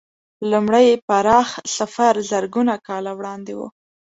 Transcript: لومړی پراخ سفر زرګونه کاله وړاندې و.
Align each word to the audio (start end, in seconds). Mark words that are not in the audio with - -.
لومړی 0.51 0.87
پراخ 1.07 1.49
سفر 1.77 2.13
زرګونه 2.31 2.73
کاله 2.87 3.11
وړاندې 3.17 3.53
و. 3.59 3.61